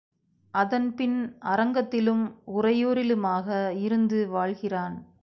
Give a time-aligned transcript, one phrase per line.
[0.53, 1.37] அதன்பின்
[1.41, 2.23] அரங்கத்திலும்
[2.53, 3.71] உறையூரிலுமாக
[3.77, 5.05] இருந்து வாழ்கிறான்.